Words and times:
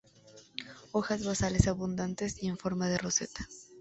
Hojas 0.93 1.23
basales 1.25 1.67
abundantes 1.67 2.41
y 2.41 2.47
en 2.47 2.57
forma 2.57 2.87
de 2.87 2.97
roseta. 2.97 3.47